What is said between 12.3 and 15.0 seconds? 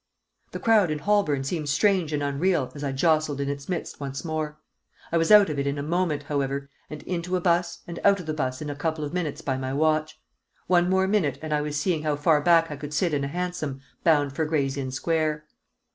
back I could sit in a hansom bound for Gray's Inn